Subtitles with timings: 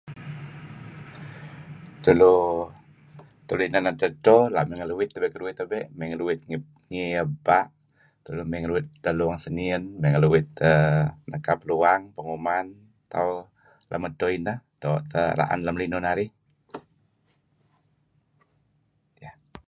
[2.03, 2.33] Tulu
[3.67, 6.39] inan edteh edto la' mey ngeluit keduih tebe', ngeluit
[6.91, 7.71] ngi ebpa'
[8.49, 12.67] mey ngeluit edteh luang senien, ngeluit err nekap luang penguman
[13.11, 13.39] tauh
[13.89, 16.29] lem edto ineh doo' teh ra'en lem linuh narih.